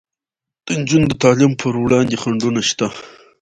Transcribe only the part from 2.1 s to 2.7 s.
خنډونه